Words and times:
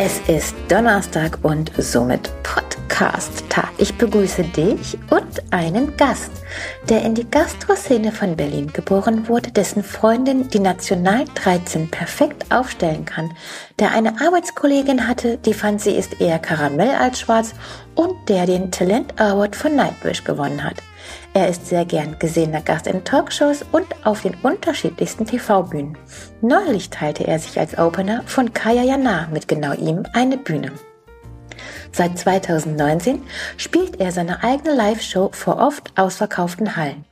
Es 0.00 0.20
ist 0.28 0.54
Donnerstag 0.68 1.40
und 1.42 1.72
somit 1.76 2.30
Podcast-Tag. 2.44 3.70
Ich 3.78 3.98
begrüße 3.98 4.44
dich 4.44 4.96
und 5.10 5.42
einen 5.52 5.96
Gast, 5.96 6.30
der 6.88 7.02
in 7.02 7.16
die 7.16 7.28
Gastroszene 7.28 8.12
von 8.12 8.36
Berlin 8.36 8.72
geboren 8.72 9.26
wurde, 9.26 9.50
dessen 9.50 9.82
Freundin 9.82 10.48
die 10.50 10.60
National 10.60 11.24
13 11.34 11.90
perfekt 11.90 12.44
aufstellen 12.54 13.06
kann, 13.06 13.32
der 13.80 13.90
eine 13.90 14.20
Arbeitskollegin 14.24 15.08
hatte, 15.08 15.36
die 15.38 15.52
fand, 15.52 15.80
sie 15.80 15.96
ist 15.96 16.20
eher 16.20 16.38
Karamell 16.38 16.94
als 16.94 17.18
schwarz 17.18 17.56
und 17.96 18.28
der 18.28 18.46
den 18.46 18.70
Talent 18.70 19.20
Award 19.20 19.56
von 19.56 19.74
Nightwish 19.74 20.22
gewonnen 20.22 20.62
hat. 20.62 20.76
Er 21.38 21.46
ist 21.46 21.68
sehr 21.68 21.84
gern 21.84 22.18
gesehener 22.18 22.62
Gast 22.62 22.88
in 22.88 23.04
Talkshows 23.04 23.64
und 23.70 23.86
auf 24.04 24.22
den 24.22 24.34
unterschiedlichsten 24.42 25.24
TV-Bühnen. 25.24 25.96
Neulich 26.40 26.90
teilte 26.90 27.28
er 27.28 27.38
sich 27.38 27.60
als 27.60 27.78
Opener 27.78 28.24
von 28.26 28.52
Kaya 28.52 28.82
Jana 28.82 29.28
mit 29.32 29.46
genau 29.46 29.72
ihm 29.72 30.02
eine 30.14 30.36
Bühne. 30.36 30.72
Seit 31.92 32.18
2019 32.18 33.22
spielt 33.56 34.00
er 34.00 34.10
seine 34.10 34.42
eigene 34.42 34.74
Live-Show 34.74 35.30
vor 35.32 35.58
oft 35.58 35.96
ausverkauften 35.96 36.74
Hallen. 36.74 37.04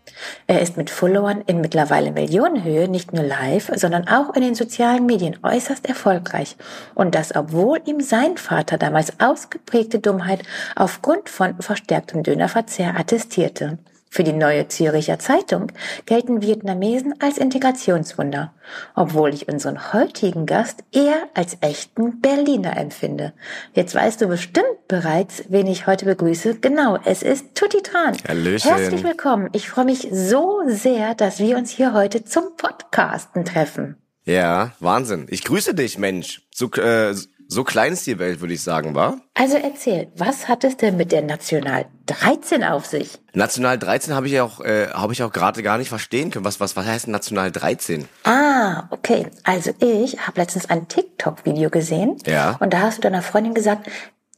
Er 0.49 0.61
ist 0.61 0.77
mit 0.77 0.91
Followern 0.91 1.43
in 1.47 1.61
mittlerweile 1.61 2.11
Millionenhöhe 2.11 2.89
nicht 2.89 3.13
nur 3.13 3.23
live, 3.23 3.71
sondern 3.77 4.09
auch 4.09 4.35
in 4.35 4.43
den 4.43 4.57
sozialen 4.57 5.07
Medien 5.07 5.39
äußerst 5.45 5.87
erfolgreich. 5.87 6.57
Und 6.97 7.15
das, 7.15 7.37
obwohl 7.37 7.81
ihm 7.87 8.01
sein 8.01 8.39
Vater 8.39 8.77
damals 8.77 9.21
ausgeprägte 9.21 10.01
Dummheit 10.01 10.43
aufgrund 10.75 11.29
von 11.29 11.63
verstärktem 11.63 12.25
Dönerverzehr 12.25 12.99
attestierte. 12.99 13.79
Für 14.09 14.25
die 14.25 14.33
neue 14.33 14.69
Züricher 14.69 15.19
Zeitung 15.19 15.73
gelten 16.07 16.41
Vietnamesen 16.41 17.15
als 17.21 17.39
Integrationswunder, 17.39 18.55
obwohl 18.95 19.35
ich 19.35 19.49
unseren 19.49 19.93
heutigen 19.93 20.47
Gast 20.47 20.85
eher 20.93 21.29
als 21.35 21.59
echten 21.61 22.21
Berliner 22.21 22.77
empfinde. 22.77 23.33
Jetzt 23.75 23.95
weißt 23.95 24.21
du 24.21 24.29
bestimmt 24.29 24.89
bereits, 24.89 25.45
wen 25.49 25.67
ich 25.67 25.87
heute 25.87 26.07
begrüße. 26.07 26.59
Genau, 26.61 26.99
es 27.05 27.23
ist 27.23 27.55
Tutti 27.55 27.83
Tran. 27.83 28.17
Hallöchen. 28.27 28.75
Herzlich 28.75 29.05
willkommen. 29.05 29.51
Ich 29.53 29.69
freue 29.69 29.85
mich 29.85 30.09
so 30.11 30.63
sehr, 30.67 31.15
dass 31.15 31.39
wir 31.39 31.57
uns 31.57 31.71
hier 31.71 31.93
heute 31.93 32.25
zum 32.25 32.57
Podcasten 32.57 33.45
treffen. 33.45 33.97
Ja, 34.25 34.73
Wahnsinn. 34.81 35.27
Ich 35.31 35.45
grüße 35.45 35.75
dich, 35.75 35.99
Mensch. 35.99 36.43
So, 36.53 36.71
äh, 36.73 37.15
so 37.49 37.65
klein 37.65 37.93
ist 37.93 38.07
die 38.07 38.19
Welt, 38.19 38.41
würde 38.41 38.55
ich 38.55 38.63
sagen, 38.63 38.95
war? 38.95 39.19
Also 39.35 39.57
erzähl, 39.57 40.09
was 40.17 40.49
hat 40.49 40.65
es 40.65 40.77
denn 40.77 40.97
mit 40.97 41.13
der 41.13 41.23
National 41.23 41.87
13 42.07 42.65
auf 42.65 42.87
sich? 42.87 43.19
National 43.35 43.79
13 43.79 44.15
habe 44.15 44.27
ich 44.27 44.41
auch, 44.41 44.61
äh, 44.61 44.89
habe 44.89 45.13
ich 45.13 45.23
auch 45.23 45.33
gerade 45.33 45.63
gar 45.63 45.79
nicht 45.79 45.89
verstehen 45.89 46.31
können. 46.31 46.45
Was, 46.45 46.59
was, 46.59 46.77
was 46.77 46.87
heißt 46.87 47.09
National 47.09 47.53
13? 47.53 48.09
Ah, 48.25 48.85
okay. 48.91 49.27
Also 49.45 49.73
ich 49.81 50.27
habe 50.27 50.41
letztens 50.41 50.69
ein 50.69 50.89
TikTok-Video 50.89 51.71
gesehen. 51.71 52.17
Ja. 52.27 52.57
Und 52.59 52.73
da 52.73 52.81
hast 52.81 52.99
du 52.99 53.03
deiner 53.03 53.23
Freundin 53.23 53.55
gesagt, 53.55 53.89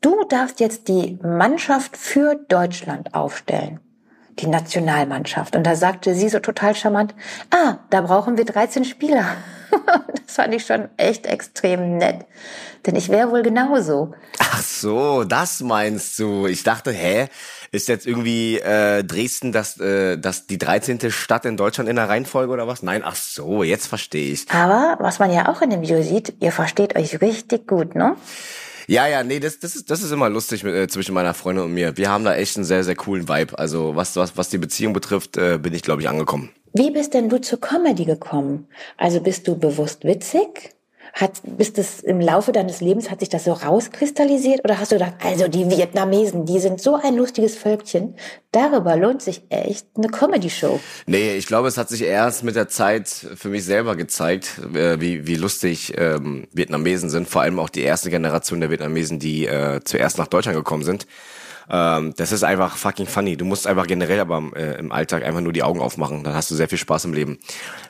du 0.01 0.25
darfst 0.25 0.61
jetzt 0.61 0.89
die 0.89 1.19
Mannschaft 1.23 1.97
für 1.97 2.35
Deutschland 2.49 3.15
aufstellen. 3.15 3.81
Die 4.39 4.47
Nationalmannschaft. 4.47 5.57
Und 5.57 5.65
da 5.67 5.75
sagte 5.75 6.15
sie 6.15 6.29
so 6.29 6.39
total 6.39 6.75
charmant, 6.75 7.15
ah, 7.51 7.79
da 7.91 8.03
brauchen 8.03 8.37
wir 8.37 8.45
13 8.45 8.85
Spieler. 8.85 9.25
Das 10.39 10.45
fand 10.45 10.55
ich 10.55 10.67
schon 10.67 10.89
echt 10.97 11.27
extrem 11.27 11.99
nett. 11.99 12.25
Denn 12.87 12.95
ich 12.95 13.09
wäre 13.09 13.31
wohl 13.31 13.43
genauso. 13.43 14.15
Ach 14.39 14.63
so, 14.63 15.25
das 15.25 15.61
meinst 15.61 16.17
du. 16.19 16.47
Ich 16.47 16.63
dachte, 16.63 16.93
hä? 16.93 17.27
Ist 17.73 17.89
jetzt 17.89 18.07
irgendwie 18.07 18.59
äh, 18.61 19.03
Dresden 19.03 19.51
das, 19.51 19.79
äh, 19.81 20.17
das 20.17 20.47
die 20.47 20.57
13. 20.57 21.11
Stadt 21.11 21.45
in 21.45 21.57
Deutschland 21.57 21.91
in 21.91 21.97
der 21.97 22.09
Reihenfolge 22.09 22.53
oder 22.53 22.69
was? 22.69 22.83
Nein, 22.83 23.03
ach 23.05 23.17
so, 23.17 23.63
jetzt 23.65 23.89
verstehe 23.89 24.33
ich. 24.33 24.49
Aber 24.51 24.97
was 25.01 25.19
man 25.19 25.33
ja 25.33 25.49
auch 25.49 25.61
in 25.61 25.71
dem 25.71 25.83
Video 25.83 26.03
sieht, 26.03 26.35
ihr 26.41 26.53
versteht 26.53 26.97
euch 26.97 27.21
richtig 27.21 27.67
gut, 27.67 27.95
ne? 27.97 28.17
Ja, 28.87 29.07
ja, 29.07 29.23
nee, 29.23 29.41
das, 29.41 29.59
das, 29.59 29.77
ist, 29.77 29.91
das 29.91 30.03
ist 30.03 30.13
immer 30.13 30.31
lustig 30.31 30.65
mit, 30.65 30.75
äh, 30.75 30.89
zwischen 30.89 31.15
meiner 31.15 31.35
Freundin 31.35 31.65
und 31.65 31.75
mir. 31.75 31.99
Wir 31.99 32.09
haben 32.11 32.25
da 32.25 32.35
echt 32.37 32.57
einen 32.57 32.65
sehr, 32.65 32.85
sehr 32.85 32.95
coolen 32.95 33.29
Vibe. 33.29 33.59
Also 33.59 33.97
was, 33.97 34.17
was, 34.17 34.37
was 34.37 34.49
die 34.49 34.57
Beziehung 34.57 34.95
betrifft, 34.95 35.37
äh, 35.37 35.59
bin 35.59 35.75
ich, 35.75 35.83
glaube 35.83 36.01
ich, 36.01 36.09
angekommen. 36.09 36.51
Wie 36.73 36.91
bist 36.91 37.15
denn 37.15 37.29
du 37.29 37.41
zur 37.41 37.61
Comedy 37.61 38.05
gekommen? 38.05 38.69
Also 38.97 39.21
bist 39.21 39.49
du 39.49 39.57
bewusst 39.57 40.05
witzig? 40.05 40.75
Hat, 41.15 41.41
bist 41.45 41.79
es 41.79 42.01
im 42.01 42.21
Laufe 42.21 42.53
deines 42.53 42.81
Lebens, 42.81 43.11
hat 43.11 43.21
sich 43.21 43.31
das 43.31 43.45
so 43.45 43.53
rauskristallisiert 43.53 44.61
oder 44.63 44.79
hast 44.79 44.93
du 44.93 44.97
gedacht, 44.97 45.15
also 45.25 45.49
die 45.49 45.69
Vietnamesen, 45.69 46.45
die 46.45 46.61
sind 46.61 46.81
so 46.81 46.97
ein 46.97 47.17
lustiges 47.17 47.57
Völkchen, 47.57 48.15
darüber 48.53 48.95
lohnt 48.95 49.23
sich 49.23 49.43
echt 49.49 49.87
eine 49.97 50.09
Comedy-Show? 50.09 50.79
Nee, 51.07 51.37
ich 51.37 51.47
glaube, 51.47 51.67
es 51.67 51.79
hat 51.79 51.89
sich 51.89 52.03
erst 52.03 52.45
mit 52.45 52.57
der 52.57 52.69
Zeit 52.69 53.09
für 53.09 53.49
mich 53.49 53.65
selber 53.65 53.97
gezeigt, 53.97 54.61
äh, 54.75 55.01
wie, 55.01 55.27
wie 55.27 55.37
lustig 55.37 55.95
ähm, 55.97 56.47
Vietnamesen 56.53 57.09
sind, 57.11 57.27
vor 57.27 57.43
allem 57.43 57.59
auch 57.59 57.71
die 57.71 57.83
erste 57.83 58.11
Generation 58.11 58.61
der 58.61 58.71
Vietnamesen, 58.71 59.19
die 59.19 59.47
äh, 59.47 59.81
zuerst 59.83 60.19
nach 60.19 60.29
Deutschland 60.29 60.57
gekommen 60.57 60.85
sind. 60.85 61.07
Ähm, 61.71 62.15
das 62.17 62.33
ist 62.33 62.45
einfach 62.45 62.77
fucking 62.77 63.07
funny. 63.07 63.37
Du 63.37 63.45
musst 63.45 63.67
einfach 63.67 63.87
generell 63.87 64.21
aber 64.21 64.43
äh, 64.57 64.79
im 64.79 64.93
Alltag 64.93 65.25
einfach 65.25 65.41
nur 65.41 65.53
die 65.53 65.63
Augen 65.63 65.81
aufmachen. 65.81 66.25
Dann 66.25 66.35
hast 66.35 66.51
du 66.51 66.55
sehr 66.55 66.69
viel 66.69 66.79
Spaß 66.79 67.05
im 67.05 67.13
Leben. 67.13 67.39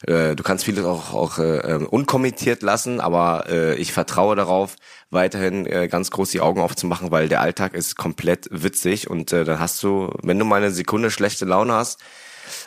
Äh, 0.07 0.35
du 0.35 0.43
kannst 0.43 0.65
vieles 0.65 0.85
auch, 0.85 1.15
auch 1.15 1.39
äh, 1.39 1.59
ähm, 1.59 1.87
unkommentiert 1.87 2.63
lassen, 2.63 3.01
aber 3.01 3.45
äh, 3.49 3.75
ich 3.77 3.93
vertraue 3.93 4.37
darauf, 4.37 4.77
weiterhin 5.11 5.67
äh, 5.67 5.89
ganz 5.89 6.11
groß 6.11 6.31
die 6.31 6.41
Augen 6.41 6.61
aufzumachen, 6.61 7.11
weil 7.11 7.29
der 7.29 7.41
Alltag 7.41 7.75
ist 7.75 7.97
komplett 7.97 8.49
witzig 8.51 9.09
und 9.09 9.33
äh, 9.33 9.45
dann 9.45 9.61
hast 9.61 9.83
du, 9.83 10.13
wenn 10.23 10.39
du 10.39 10.45
mal 10.45 10.57
eine 10.57 10.71
Sekunde 10.71 11.11
schlechte 11.11 11.45
Laune 11.45 11.73
hast, 11.73 12.01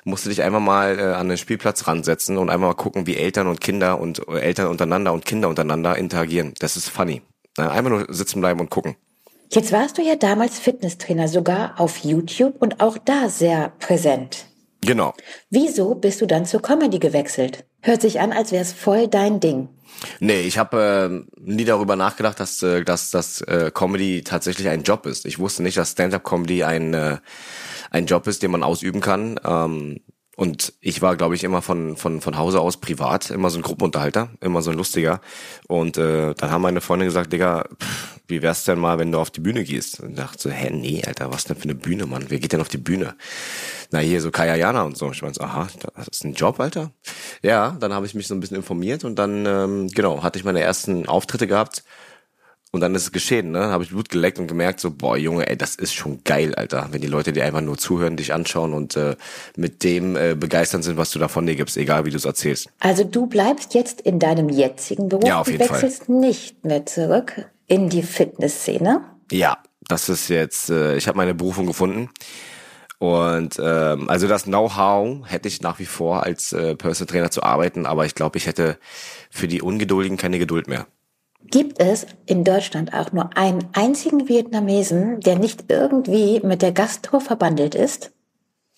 musst 0.04 0.26
du 0.26 0.30
dich 0.30 0.42
einfach 0.42 0.60
mal 0.60 0.98
äh, 0.98 1.04
an 1.14 1.28
den 1.28 1.38
Spielplatz 1.38 1.88
ransetzen 1.88 2.38
und 2.38 2.50
einmal 2.50 2.70
mal 2.70 2.76
gucken, 2.76 3.08
wie 3.08 3.18
Eltern 3.18 3.48
und 3.48 3.62
Kinder 3.62 4.00
und 4.00 4.28
äh, 4.28 4.40
Eltern 4.40 4.68
untereinander 4.68 5.14
und 5.14 5.26
Kinder 5.26 5.50
untereinander 5.50 5.98
interagieren. 5.98 6.54
Das 6.60 6.78
ist 6.78 6.90
funny. 6.90 7.22
Äh, 7.58 7.64
einfach 7.64 7.90
nur 7.90 8.06
sitzen 8.10 8.42
bleiben 8.42 8.60
und 8.60 8.70
gucken. 8.70 8.96
Jetzt 9.54 9.74
warst 9.74 9.98
du 9.98 10.02
ja 10.02 10.16
damals 10.16 10.60
Fitnesstrainer, 10.60 11.28
sogar 11.28 11.78
auf 11.78 11.98
YouTube 11.98 12.62
und 12.62 12.80
auch 12.80 12.98
da 12.98 13.28
sehr 13.28 13.74
präsent. 13.80 14.46
Genau. 14.80 15.14
Wieso 15.50 15.94
bist 15.94 16.22
du 16.22 16.26
dann 16.26 16.46
zur 16.46 16.62
Comedy 16.62 17.00
gewechselt? 17.00 17.66
Hört 17.82 18.02
sich 18.02 18.22
an, 18.22 18.32
als 18.32 18.54
wäre 18.54 18.62
es 18.62 18.72
voll 18.72 19.10
dein 19.10 19.42
Ding. 19.42 19.68
Nee, 20.22 20.40
ich 20.42 20.58
habe 20.58 21.26
äh, 21.38 21.42
nie 21.42 21.66
darüber 21.66 21.98
nachgedacht, 21.98 22.40
dass, 22.40 22.64
äh, 22.64 22.86
dass, 22.86 23.12
dass 23.12 23.42
äh, 23.42 23.72
Comedy 23.74 24.24
tatsächlich 24.24 24.70
ein 24.70 24.84
Job 24.84 25.06
ist. 25.06 25.26
Ich 25.26 25.38
wusste 25.38 25.64
nicht, 25.64 25.78
dass 25.78 25.92
Stand-up-Comedy 25.92 26.64
ein, 26.64 26.94
äh, 26.94 27.18
ein 27.92 28.06
Job 28.06 28.28
ist, 28.28 28.44
den 28.44 28.52
man 28.52 28.64
ausüben 28.64 29.02
kann. 29.02 29.38
Ähm, 29.44 30.00
und 30.38 30.74
ich 30.80 31.02
war, 31.02 31.18
glaube 31.18 31.36
ich, 31.36 31.44
immer 31.44 31.62
von, 31.62 31.98
von, 31.98 32.22
von 32.22 32.38
Hause 32.38 32.62
aus 32.62 32.78
privat, 32.78 33.30
immer 33.32 33.50
so 33.50 33.60
ein 33.60 33.64
Gruppenunterhalter, 33.64 34.30
immer 34.40 34.62
so 34.62 34.72
ein 34.72 34.78
lustiger. 34.78 35.20
Und 35.68 35.98
äh, 35.98 36.34
dann 36.36 36.52
haben 36.52 36.62
meine 36.62 36.82
Freunde 36.82 37.06
gesagt, 37.06 37.34
Digga, 37.34 37.66
pff, 37.80 38.21
wie 38.28 38.42
wär's 38.42 38.64
denn 38.64 38.80
mal, 38.80 39.00
wenn 39.00 39.12
du 39.12 39.20
auf 39.20 39.30
die 39.30 39.40
Bühne 39.40 39.64
gehst? 39.64 40.00
Und 40.00 40.12
ich 40.12 40.16
dachte 40.16 40.42
so, 40.42 40.50
hä, 40.50 40.70
nee, 40.72 41.02
Alter, 41.06 41.32
was 41.32 41.46
denn 41.46 41.58
für 41.58 41.64
eine 41.64 41.76
Bühne, 41.76 42.06
Mann? 42.06 42.26
Wer 42.30 42.40
geht 42.40 42.54
denn 42.54 42.62
auf 42.62 42.70
die 42.70 42.78
Bühne? 42.78 43.16
Na, 43.92 44.00
hier 44.00 44.22
so 44.22 44.32
Kayayana 44.32 44.84
und 44.84 44.98
so. 44.98 45.12
Ich 45.12 45.22
meinte, 45.22 45.42
aha, 45.42 45.68
das 45.96 46.08
ist 46.08 46.24
ein 46.24 46.34
Job, 46.34 46.60
Alter? 46.60 46.92
Ja, 47.42 47.76
dann 47.80 47.94
habe 47.94 48.06
ich 48.06 48.14
mich 48.14 48.28
so 48.28 48.34
ein 48.34 48.40
bisschen 48.40 48.58
informiert 48.58 49.04
und 49.04 49.18
dann, 49.18 49.46
ähm, 49.46 49.88
genau, 49.90 50.24
hatte 50.24 50.40
ich 50.40 50.46
meine 50.46 50.62
ersten 50.62 51.08
Auftritte 51.08 51.48
gehabt 51.48 51.84
und 52.74 52.80
dann 52.80 52.96
ist 52.96 53.04
es 53.04 53.12
geschehen, 53.12 53.52
ne? 53.52 53.66
Habe 53.66 53.84
ich 53.84 53.90
Blut 53.90 54.08
geleckt 54.08 54.40
und 54.40 54.48
gemerkt, 54.48 54.80
so, 54.80 54.92
boah, 54.92 55.18
Junge, 55.18 55.48
ey, 55.48 55.58
das 55.58 55.76
ist 55.76 55.94
schon 55.94 56.24
geil, 56.24 56.56
Alter. 56.56 56.88
Wenn 56.92 57.02
die 57.02 57.08
Leute 57.08 57.34
dir 57.34 57.44
einfach 57.44 57.60
nur 57.60 57.78
zuhören, 57.78 58.16
dich 58.16 58.34
anschauen 58.34 58.74
und 58.74 58.96
äh, 58.96 59.18
mit 59.58 59.84
dem 59.84 60.16
äh, 60.16 60.36
begeistern 60.36 60.82
sind, 60.82 60.96
was 60.96 61.12
du 61.12 61.20
davon 61.20 61.46
dir 61.46 61.56
gibst, 61.56 61.76
egal 61.76 62.06
wie 62.06 62.12
du 62.12 62.18
es 62.18 62.24
erzählst. 62.24 62.70
Also 62.80 63.04
du 63.04 63.28
bleibst 63.28 63.74
jetzt 63.74 64.00
in 64.00 64.20
deinem 64.20 64.48
jetzigen 64.48 65.10
Beruf 65.10 65.28
Ja, 65.28 65.42
auf 65.42 65.48
und 65.48 65.54
jeden 65.54 65.70
wechselst 65.70 66.08
nicht 66.08 66.64
mehr 66.64 66.86
zurück 66.86 67.50
in 67.72 67.88
die 67.88 68.04
Fitnessszene. 68.04 69.02
Ja, 69.32 69.58
das 69.88 70.10
ist 70.10 70.28
jetzt, 70.28 70.70
äh, 70.70 70.98
ich 70.98 71.08
habe 71.08 71.18
meine 71.18 71.34
Berufung 71.34 71.66
gefunden. 71.66 72.10
Und 73.00 73.58
ähm, 73.64 74.10
also 74.10 74.28
das 74.28 74.44
Know-how 74.44 75.26
hätte 75.26 75.48
ich 75.48 75.62
nach 75.62 75.80
wie 75.80 75.86
vor 75.86 76.24
als 76.24 76.52
äh, 76.52 76.76
Personal 76.76 77.08
Trainer 77.08 77.32
zu 77.32 77.44
arbeiten, 77.44 77.86
aber 77.86 78.06
ich 78.06 78.14
glaube, 78.14 78.38
ich 78.38 78.46
hätte 78.46 78.78
für 79.30 79.48
die 79.48 79.62
Ungeduldigen 79.62 80.18
keine 80.18 80.38
Geduld 80.38 80.68
mehr. 80.68 80.86
Gibt 81.46 81.80
es 81.80 82.06
in 82.26 82.44
Deutschland 82.44 82.94
auch 82.94 83.14
nur 83.14 83.36
einen 83.38 83.66
einzigen 83.72 84.28
Vietnamesen, 84.28 85.22
der 85.22 85.40
nicht 85.40 85.64
irgendwie 85.70 86.42
mit 86.44 86.62
der 86.62 86.74
Gastro 86.74 87.22
verbandelt 87.22 87.74
ist? 87.74 88.12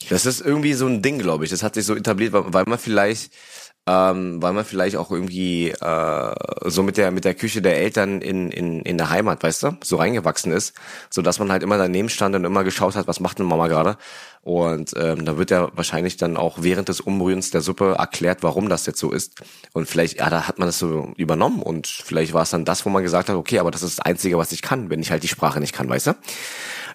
Das 0.09 0.27
ist 0.27 0.39
irgendwie 0.39 0.73
so 0.73 0.85
ein 0.85 1.01
Ding, 1.01 1.17
glaube 1.17 1.45
ich. 1.45 1.49
Das 1.49 1.63
hat 1.63 1.73
sich 1.73 1.85
so 1.85 1.95
etabliert, 1.95 2.31
weil, 2.31 2.53
weil 2.53 2.65
man 2.67 2.77
vielleicht 2.77 3.33
ähm, 3.85 4.41
weil 4.41 4.53
man 4.53 4.63
vielleicht 4.63 4.95
auch 4.95 5.11
irgendwie 5.11 5.69
äh, 5.69 6.35
so 6.65 6.83
mit 6.83 6.95
der 6.95 7.11
mit 7.11 7.25
der 7.25 7.33
Küche 7.33 7.61
der 7.61 7.77
Eltern 7.77 8.21
in, 8.21 8.49
in 8.49 8.81
in 8.81 8.97
der 8.97 9.09
Heimat, 9.09 9.43
weißt 9.43 9.63
du, 9.63 9.77
so 9.83 9.97
reingewachsen 9.97 10.53
ist, 10.53 10.73
so 11.09 11.21
dass 11.21 11.39
man 11.39 11.51
halt 11.51 11.63
immer 11.63 11.77
daneben 11.77 12.07
stand 12.09 12.35
und 12.35 12.45
immer 12.45 12.63
geschaut 12.63 12.95
hat, 12.95 13.07
was 13.07 13.19
macht 13.19 13.39
denn 13.39 13.45
Mama 13.45 13.67
gerade 13.67 13.97
und 14.41 14.93
ähm, 14.97 15.25
da 15.25 15.37
wird 15.37 15.51
ja 15.51 15.69
wahrscheinlich 15.75 16.15
dann 16.15 16.37
auch 16.37 16.59
während 16.61 16.87
des 16.87 17.01
Umrührens 17.01 17.51
der 17.51 17.61
Suppe 17.61 17.95
erklärt, 17.97 18.41
warum 18.41 18.69
das 18.69 18.85
jetzt 18.85 18.99
so 18.99 19.11
ist 19.11 19.41
und 19.73 19.87
vielleicht 19.87 20.19
ja, 20.19 20.29
da 20.29 20.47
hat 20.47 20.59
man 20.59 20.67
das 20.67 20.79
so 20.79 21.11
übernommen 21.17 21.61
und 21.61 21.87
vielleicht 21.87 22.33
war 22.33 22.43
es 22.43 22.51
dann 22.51 22.63
das, 22.63 22.85
wo 22.85 22.89
man 22.89 23.03
gesagt 23.03 23.27
hat, 23.27 23.35
okay, 23.35 23.59
aber 23.59 23.71
das 23.71 23.83
ist 23.83 23.99
das 23.99 24.05
einzige, 24.05 24.37
was 24.37 24.53
ich 24.53 24.61
kann, 24.61 24.89
wenn 24.89 25.01
ich 25.01 25.11
halt 25.11 25.23
die 25.23 25.27
Sprache 25.27 25.59
nicht 25.59 25.73
kann, 25.73 25.89
weißt 25.89 26.07
du? 26.07 26.15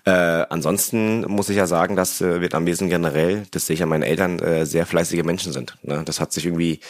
Äh, 0.09 0.47
ansonsten 0.49 1.21
muss 1.31 1.51
ich 1.51 1.59
ja 1.59 1.67
sagen, 1.67 1.95
dass 1.95 2.23
äh, 2.23 2.41
Vietnamesen 2.41 2.89
generell, 2.89 3.43
das 3.51 3.67
sehe 3.67 3.75
ich 3.75 3.83
an 3.83 3.91
meinen 3.91 4.05
Eltern, 4.05 4.39
äh, 4.39 4.65
sehr 4.65 4.87
fleißige 4.87 5.23
Menschen 5.23 5.53
sind. 5.53 5.77
Ne? 5.83 6.03
Das 6.07 6.19
hat 6.19 6.33
sich 6.33 6.47
irgendwie 6.47 6.81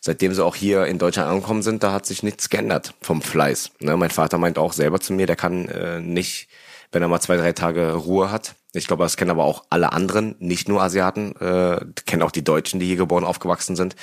seitdem 0.00 0.32
sie 0.34 0.44
auch 0.44 0.54
hier 0.54 0.86
in 0.86 0.98
Deutschland 0.98 1.28
angekommen 1.28 1.62
sind, 1.62 1.82
da 1.82 1.92
hat 1.92 2.06
sich 2.06 2.22
nichts 2.22 2.50
geändert 2.50 2.94
vom 3.00 3.22
Fleiß. 3.22 3.70
Ne? 3.80 3.96
Mein 3.96 4.10
Vater 4.10 4.38
meint 4.38 4.58
auch 4.58 4.72
selber 4.72 5.00
zu 5.00 5.14
mir, 5.14 5.26
der 5.26 5.34
kann 5.34 5.66
äh, 5.68 6.00
nicht, 6.00 6.46
wenn 6.92 7.02
er 7.02 7.08
mal 7.08 7.20
zwei, 7.20 7.36
drei 7.38 7.52
Tage 7.52 7.94
Ruhe 7.94 8.30
hat. 8.30 8.54
Ich 8.74 8.86
glaube, 8.86 9.04
das 9.04 9.16
kennen 9.16 9.30
aber 9.30 9.44
auch 9.44 9.64
alle 9.70 9.92
anderen, 9.92 10.34
nicht 10.38 10.68
nur 10.68 10.82
Asiaten, 10.82 11.36
äh, 11.36 11.80
kennen 12.06 12.22
auch 12.22 12.30
die 12.30 12.44
Deutschen, 12.44 12.80
die 12.80 12.86
hier 12.86 12.96
geboren, 12.96 13.24
aufgewachsen 13.24 13.76
sind. 13.76 13.96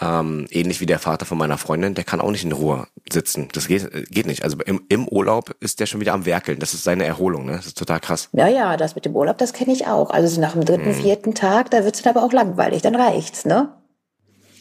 Ähm, 0.00 0.46
ähnlich 0.50 0.80
wie 0.80 0.86
der 0.86 1.00
Vater 1.00 1.26
von 1.26 1.38
meiner 1.38 1.58
Freundin, 1.58 1.94
der 1.94 2.04
kann 2.04 2.20
auch 2.20 2.30
nicht 2.30 2.44
in 2.44 2.52
Ruhe 2.52 2.86
sitzen. 3.10 3.48
Das 3.52 3.66
geht, 3.66 4.10
geht 4.10 4.26
nicht. 4.26 4.44
Also 4.44 4.58
im, 4.64 4.82
im 4.88 5.08
Urlaub 5.08 5.56
ist 5.58 5.80
der 5.80 5.86
schon 5.86 6.00
wieder 6.00 6.12
am 6.12 6.24
Werkeln. 6.24 6.60
Das 6.60 6.72
ist 6.72 6.84
seine 6.84 7.04
Erholung, 7.04 7.46
ne? 7.46 7.52
Das 7.52 7.66
ist 7.66 7.78
total 7.78 7.98
krass. 7.98 8.28
Ja, 8.32 8.46
ja, 8.46 8.76
das 8.76 8.94
mit 8.94 9.04
dem 9.04 9.16
Urlaub, 9.16 9.38
das 9.38 9.52
kenne 9.52 9.72
ich 9.72 9.88
auch. 9.88 10.10
Also 10.10 10.28
so 10.28 10.40
nach 10.40 10.52
dem 10.52 10.64
dritten, 10.64 10.90
mhm. 10.90 10.94
vierten 10.94 11.34
Tag, 11.34 11.70
da 11.72 11.84
wird's 11.84 12.02
dann 12.02 12.14
aber 12.14 12.24
auch 12.24 12.32
langweilig, 12.32 12.82
dann 12.82 12.94
reicht's, 12.94 13.44
ne? 13.44 13.70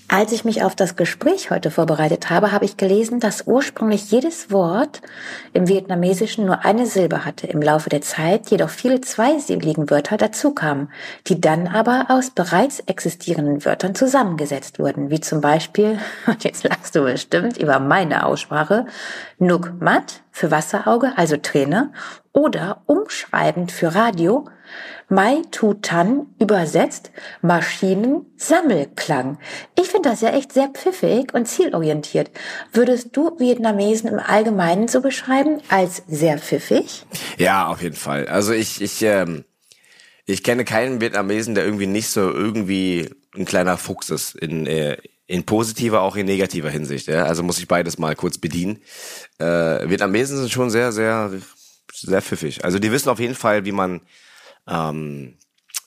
Als 0.09 0.31
ich 0.31 0.45
mich 0.45 0.63
auf 0.63 0.74
das 0.74 0.95
Gespräch 0.95 1.51
heute 1.51 1.69
vorbereitet 1.69 2.30
habe, 2.30 2.54
habe 2.54 2.63
ich 2.63 2.77
gelesen, 2.77 3.19
dass 3.19 3.45
ursprünglich 3.45 4.09
jedes 4.09 4.51
Wort 4.51 5.01
im 5.51 5.68
Vietnamesischen 5.68 6.45
nur 6.45 6.63
eine 6.63 6.86
Silbe 6.86 7.25
hatte, 7.25 7.48
im 7.48 7.62
Laufe 7.62 7.89
der 7.89 8.00
Zeit 8.00 8.50
jedoch 8.50 8.69
viele 8.69 9.01
zweisilbigen 9.01 9.89
Wörter 9.89 10.15
dazukamen, 10.15 10.89
die 11.27 11.42
dann 11.42 11.68
aber 11.68 12.06
aus 12.07 12.30
bereits 12.30 12.80
existierenden 12.80 13.65
Wörtern 13.65 13.95
zusammengesetzt 13.95 14.80
wurden, 14.80 15.09
wie 15.09 15.19
zum 15.19 15.42
Beispiel, 15.42 16.00
und 16.25 16.42
jetzt 16.45 16.63
lachst 16.63 16.95
du 16.95 17.03
bestimmt 17.03 17.57
über 17.57 17.80
meine 17.80 18.25
Aussprache, 18.25 18.86
Nuk 19.39 19.74
Mat 19.81 20.21
für 20.31 20.51
Wasserauge, 20.51 21.12
also 21.18 21.36
Träne, 21.36 21.92
oder 22.31 22.81
umschreibend 22.86 23.74
für 23.74 23.94
Radio, 23.94 24.45
Mai 25.09 25.41
Tu 25.51 25.74
Tan 25.75 26.27
übersetzt 26.39 27.12
Maschinen-Sammelklang. 27.41 29.38
Ich 29.79 29.88
finde 29.88 30.09
das 30.09 30.21
ja 30.21 30.29
echt 30.29 30.51
sehr 30.51 30.68
pfiffig 30.68 31.33
und 31.33 31.47
zielorientiert. 31.47 32.29
Würdest 32.74 33.15
du 33.15 33.39
Vietnamesen 33.39 34.09
im 34.09 34.19
Allgemeinen 34.19 34.88
so 34.89 35.01
beschreiben 35.01 35.62
als 35.69 36.03
sehr 36.07 36.38
pfiffig? 36.38 37.06
Ja, 37.38 37.68
auf 37.68 37.81
jeden 37.81 37.95
Fall. 37.95 38.27
Also 38.27 38.51
ich, 38.51 38.81
ich, 38.81 39.01
ähm, 39.01 39.45
ich 40.25 40.44
kenne 40.44 40.65
keinen 40.65 41.00
Vietnamesen, 41.00 41.56
der 41.56 41.63
irgendwie 41.63 41.88
nicht 41.88 42.09
so 42.09 42.29
irgendwie 42.29 43.09
ein 43.33 43.45
kleiner 43.45 43.77
Fuchs 43.77 44.09
ist 44.09 44.35
in, 44.35 44.68
äh, 44.68 44.97
in 45.25 45.45
positiver, 45.45 46.01
auch 46.01 46.18
in 46.18 46.25
negativer 46.25 46.69
Hinsicht. 46.69 47.07
Ja? 47.07 47.25
Also 47.25 47.44
muss 47.44 47.59
ich 47.59 47.68
beides 47.68 47.97
mal 47.97 48.15
kurz 48.15 48.38
bedienen. 48.38 48.79
Äh, 49.39 49.89
Vietnamesen 49.89 50.38
sind 50.38 50.51
schon 50.51 50.69
sehr, 50.69 50.91
sehr, 50.91 51.31
sehr 51.94 52.21
pfiffig. 52.21 52.65
Also 52.65 52.79
die 52.79 52.91
wissen 52.91 53.09
auf 53.09 53.19
jeden 53.19 53.35
Fall, 53.35 53.63
wie 53.63 53.71
man 53.71 54.01
ähm, 54.68 55.38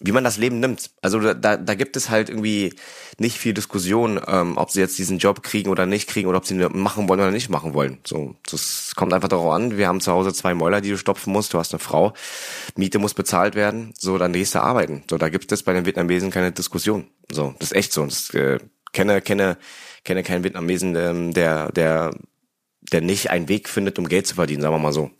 wie 0.02 0.12
man 0.12 0.24
das 0.24 0.38
Leben 0.38 0.60
nimmt. 0.60 0.90
Also 1.02 1.20
da, 1.34 1.56
da 1.58 1.74
gibt 1.74 1.94
es 1.94 2.08
halt 2.08 2.30
irgendwie 2.30 2.74
nicht 3.18 3.36
viel 3.36 3.52
Diskussion, 3.52 4.18
ähm, 4.26 4.56
ob 4.56 4.70
sie 4.70 4.80
jetzt 4.80 4.98
diesen 4.98 5.18
Job 5.18 5.42
kriegen 5.42 5.68
oder 5.68 5.84
nicht 5.84 6.08
kriegen 6.08 6.26
oder 6.26 6.38
ob 6.38 6.46
sie 6.46 6.54
ihn 6.54 6.66
machen 6.72 7.06
wollen 7.08 7.20
oder 7.20 7.30
nicht 7.30 7.50
machen 7.50 7.74
wollen. 7.74 7.98
So, 8.06 8.34
das 8.50 8.94
kommt 8.96 9.12
einfach 9.12 9.28
darauf 9.28 9.52
an. 9.52 9.76
Wir 9.76 9.88
haben 9.88 10.00
zu 10.00 10.10
Hause 10.10 10.32
zwei 10.32 10.54
Mäuler, 10.54 10.80
die 10.80 10.88
du 10.88 10.96
stopfen 10.96 11.32
musst. 11.34 11.52
Du 11.52 11.58
hast 11.58 11.74
eine 11.74 11.80
Frau, 11.80 12.14
Miete 12.76 12.98
muss 12.98 13.12
bezahlt 13.12 13.54
werden. 13.54 13.92
So, 13.98 14.16
dann 14.16 14.32
gehst 14.32 14.54
du 14.54 14.62
arbeiten. 14.62 15.02
So, 15.08 15.18
da 15.18 15.28
gibt 15.28 15.52
es 15.52 15.62
bei 15.62 15.74
den 15.74 15.84
Vietnamesen 15.84 16.30
keine 16.30 16.50
Diskussion. 16.50 17.06
So, 17.30 17.54
das 17.58 17.72
ist 17.72 17.76
echt 17.76 17.92
so. 17.92 18.04
Das, 18.06 18.30
äh, 18.30 18.58
kenne, 18.92 19.20
kenne, 19.20 19.58
kenne 20.04 20.22
keinen 20.22 20.44
Vietnamesen, 20.44 20.96
ähm, 20.96 21.34
der, 21.34 21.70
der, 21.72 22.12
der 22.90 23.02
nicht 23.02 23.28
einen 23.28 23.48
Weg 23.48 23.68
findet, 23.68 23.98
um 23.98 24.08
Geld 24.08 24.26
zu 24.26 24.34
verdienen. 24.34 24.62
Sagen 24.62 24.74
wir 24.74 24.78
mal 24.78 24.94
so. 24.94 25.10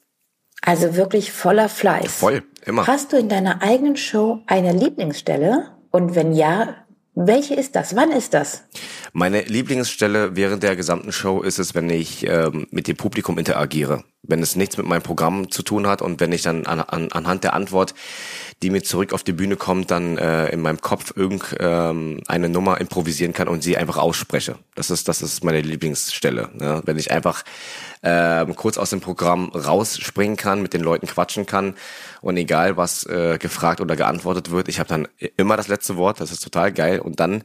Also 0.63 0.97
wirklich 0.97 1.33
voller 1.33 1.69
Fleiß. 1.69 2.13
Voll, 2.13 2.43
immer. 2.65 2.87
Hast 2.87 3.13
du 3.13 3.17
in 3.17 3.29
deiner 3.29 3.63
eigenen 3.63 3.97
Show 3.97 4.43
eine 4.47 4.73
Lieblingsstelle? 4.73 5.71
Und 5.91 6.15
wenn 6.15 6.33
ja, 6.33 6.77
welche 7.15 7.55
ist 7.55 7.75
das? 7.75 7.97
Wann 7.97 8.13
ist 8.13 8.35
das? 8.35 8.65
Meine 9.13 9.43
Lieblingsstelle 9.43 10.37
während 10.37 10.63
der 10.63 10.77
gesamten 10.77 11.13
Show 11.13 11.43
ist 11.43 11.59
es, 11.59 11.75
wenn 11.75 11.91
ich 11.91 12.27
ähm, 12.27 12.67
mit 12.71 12.87
dem 12.87 12.97
Publikum 12.97 13.37
interagiere. 13.39 14.05
Wenn 14.23 14.43
es 14.43 14.55
nichts 14.55 14.77
mit 14.77 14.87
meinem 14.87 15.03
Programm 15.03 15.51
zu 15.51 15.63
tun 15.63 15.87
hat 15.87 16.03
und 16.03 16.21
wenn 16.21 16.31
ich 16.33 16.43
dann 16.43 16.67
an, 16.67 16.81
an, 16.81 17.11
anhand 17.11 17.43
der 17.43 17.55
Antwort, 17.55 17.95
die 18.63 18.71
mir 18.71 18.83
zurück 18.83 19.15
auf 19.15 19.23
die 19.23 19.33
Bühne 19.33 19.57
kommt, 19.57 19.91
dann 19.91 20.19
äh, 20.19 20.49
in 20.51 20.61
meinem 20.61 20.81
Kopf 20.81 21.15
irgendeine 21.17 22.21
ähm, 22.29 22.53
Nummer 22.53 22.81
improvisieren 22.81 23.33
kann 23.33 23.49
und 23.49 23.63
sie 23.63 23.79
einfach 23.79 23.97
ausspreche. 23.97 24.57
Das 24.75 24.91
ist, 24.91 25.09
das 25.09 25.23
ist 25.23 25.43
meine 25.45 25.63
Lieblingsstelle. 25.63 26.51
Ne? 26.53 26.83
Wenn 26.85 26.99
ich 26.99 27.11
einfach 27.11 27.43
ähm, 28.03 28.55
kurz 28.57 28.77
aus 28.77 28.91
dem 28.91 29.01
Programm 29.01 29.49
rausspringen 29.51 30.37
kann, 30.37 30.61
mit 30.61 30.75
den 30.75 30.83
Leuten 30.83 31.07
quatschen 31.07 31.47
kann 31.47 31.75
und 32.21 32.37
egal 32.37 32.77
was 32.77 33.05
äh, 33.07 33.39
gefragt 33.39 33.81
oder 33.81 33.97
geantwortet 33.97 34.51
wird, 34.51 34.69
ich 34.69 34.79
habe 34.79 34.89
dann 34.89 35.09
immer 35.37 35.57
das 35.57 35.69
letzte 35.69 35.97
Wort, 35.97 36.21
das 36.21 36.31
ist 36.31 36.45
total 36.45 36.71
geil 36.73 37.01
und 37.01 37.19
dann 37.19 37.45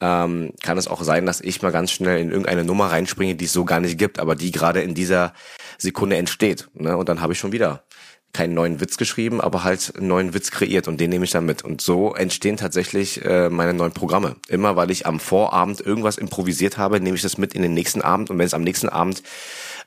ähm, 0.00 0.52
kann 0.62 0.78
es 0.78 0.88
auch 0.88 1.02
sein, 1.02 1.26
dass 1.26 1.40
ich 1.40 1.62
mal 1.62 1.72
ganz 1.72 1.90
schnell 1.90 2.20
in 2.20 2.30
irgendeine 2.30 2.64
Nummer 2.64 2.90
reinspringe, 2.90 3.34
die 3.34 3.46
es 3.46 3.52
so 3.52 3.64
gar 3.64 3.80
nicht 3.80 3.98
gibt, 3.98 4.18
aber 4.18 4.34
die 4.34 4.50
gerade 4.50 4.80
in 4.80 4.94
dieser 4.94 5.32
Sekunde 5.78 6.16
entsteht. 6.16 6.68
Ne? 6.74 6.96
Und 6.96 7.08
dann 7.08 7.20
habe 7.20 7.32
ich 7.32 7.38
schon 7.38 7.52
wieder 7.52 7.84
keinen 8.32 8.54
neuen 8.54 8.80
Witz 8.80 8.96
geschrieben, 8.96 9.40
aber 9.40 9.64
halt 9.64 9.94
einen 9.96 10.08
neuen 10.08 10.34
Witz 10.34 10.50
kreiert 10.50 10.88
und 10.88 11.00
den 11.00 11.10
nehme 11.10 11.24
ich 11.24 11.30
dann 11.30 11.46
mit. 11.46 11.64
Und 11.64 11.80
so 11.80 12.14
entstehen 12.14 12.56
tatsächlich 12.56 13.24
äh, 13.24 13.48
meine 13.48 13.72
neuen 13.72 13.92
Programme. 13.92 14.36
Immer 14.48 14.76
weil 14.76 14.90
ich 14.90 15.06
am 15.06 15.20
Vorabend 15.20 15.80
irgendwas 15.80 16.18
improvisiert 16.18 16.76
habe, 16.76 17.00
nehme 17.00 17.16
ich 17.16 17.22
das 17.22 17.38
mit 17.38 17.54
in 17.54 17.62
den 17.62 17.74
nächsten 17.74 18.02
Abend 18.02 18.30
und 18.30 18.38
wenn 18.38 18.46
es 18.46 18.54
am 18.54 18.62
nächsten 18.62 18.88
Abend 18.88 19.22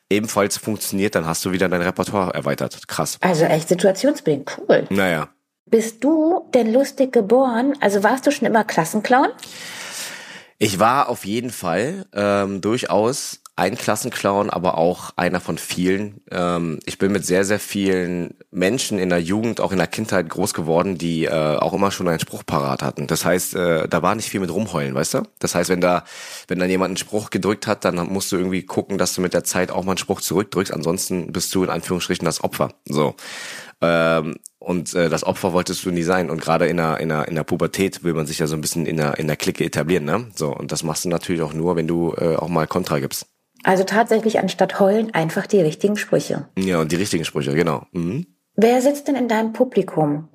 ebenfalls 0.10 0.58
funktioniert, 0.58 1.16
dann 1.16 1.26
hast 1.26 1.46
du 1.46 1.52
wieder 1.52 1.70
dein 1.70 1.82
Repertoire 1.82 2.34
erweitert. 2.34 2.88
Krass. 2.88 3.18
Also 3.22 3.46
echt 3.46 3.70
situationsbedingt 3.70 4.58
cool. 4.58 4.88
Naja. 4.90 5.30
Bist 5.66 6.04
du 6.04 6.50
denn 6.54 6.74
lustig 6.74 7.14
geboren? 7.14 7.76
Also 7.80 8.02
warst 8.02 8.26
du 8.26 8.32
schon 8.32 8.48
immer 8.48 8.64
Klassenclown? 8.64 9.28
Ich 10.58 10.80
war 10.80 11.10
auf 11.10 11.26
jeden 11.26 11.52
Fall 11.52 12.06
ähm, 12.14 12.60
durchaus 12.60 13.42
ein 13.60 13.78
Klassenclown, 13.78 14.50
aber 14.50 14.78
auch 14.78 15.12
einer 15.18 15.42
von 15.42 15.58
vielen. 15.58 16.22
Ähm, 16.32 16.80
ich 16.86 16.98
bin 16.98 17.12
mit 17.12 17.26
sehr, 17.26 17.44
sehr 17.44 17.60
vielen 17.60 18.36
Menschen 18.52 18.98
in 18.98 19.10
der 19.10 19.22
Jugend, 19.22 19.60
auch 19.60 19.72
in 19.72 19.78
der 19.78 19.88
Kindheit 19.88 20.30
groß 20.30 20.54
geworden, 20.54 20.98
die 20.98 21.26
äh, 21.26 21.58
auch 21.58 21.74
immer 21.74 21.92
schon 21.92 22.08
einen 22.08 22.20
Spruch 22.20 22.46
parat 22.46 22.82
hatten. 22.82 23.08
Das 23.08 23.26
heißt, 23.26 23.56
äh, 23.56 23.88
da 23.88 24.02
war 24.02 24.16
nicht 24.16 24.30
viel 24.30 24.40
mit 24.40 24.52
rumheulen, 24.52 24.96
weißt 24.96 25.16
du? 25.16 25.24
Das 25.40 25.56
heißt, 25.56 25.70
wenn 25.70 25.82
da, 25.82 26.06
wenn 26.48 26.58
dann 26.58 26.70
jemand 26.70 26.92
einen 26.92 26.98
Spruch 26.98 27.30
gedrückt 27.30 27.68
hat, 27.68 27.86
dann 27.86 27.96
musst 28.08 28.32
du 28.32 28.38
irgendwie 28.38 28.64
gucken, 28.64 28.98
dass 28.98 29.14
du 29.14 29.22
mit 29.22 29.34
der 29.34 29.44
Zeit 29.44 29.72
auch 29.72 29.84
mal 29.84 29.92
einen 29.92 29.98
Spruch 29.98 30.22
zurückdrückst. 30.22 30.74
Ansonsten 30.74 31.32
bist 31.34 31.54
du 31.54 31.64
in 31.64 31.70
Anführungsstrichen 31.70 32.26
das 32.26 32.44
Opfer. 32.44 32.74
So. 32.86 33.16
Ähm, 33.82 34.38
und 34.60 34.94
äh, 34.94 35.10
das 35.10 35.24
Opfer 35.24 35.54
wolltest 35.54 35.86
du 35.86 35.92
nie 35.92 36.04
sein. 36.04 36.30
Und 36.30 36.42
gerade 36.42 36.68
in 36.68 36.78
der, 36.78 37.00
in, 37.00 37.10
der, 37.10 37.28
in 37.28 37.36
der 37.36 37.44
Pubertät 37.44 38.04
will 38.04 38.14
man 38.14 38.26
sich 38.26 38.40
ja 38.40 38.48
so 38.48 38.56
ein 38.56 38.62
bisschen 38.62 38.86
in 38.86 38.98
der, 38.98 39.18
in 39.18 39.28
der 39.28 39.38
Clique 39.38 39.64
etablieren, 39.64 40.06
ne? 40.06 40.28
So, 40.36 40.56
und 40.56 40.72
das 40.72 40.84
machst 40.84 41.06
du 41.06 41.10
natürlich 41.10 41.42
auch 41.42 41.54
nur, 41.54 41.76
wenn 41.76 41.88
du 41.88 42.14
äh, 42.18 42.36
auch 42.36 42.50
mal 42.50 42.68
Kontra 42.68 43.00
gibst. 43.00 43.26
Also 43.64 43.84
tatsächlich 43.84 44.40
anstatt 44.40 44.80
heulen 44.80 45.14
einfach 45.14 45.48
die 45.48 45.62
richtigen 45.62 45.98
Sprüche. 45.98 46.48
Ja, 46.58 46.80
und 46.80 46.92
die 46.92 46.96
richtigen 46.96 47.26
Sprüche, 47.26 47.54
genau. 47.54 47.84
Mhm. 47.92 48.26
Wer 48.56 48.82
sitzt 48.82 49.08
denn 49.08 49.16
in 49.16 49.28
deinem 49.28 49.54
Publikum? 49.54 50.28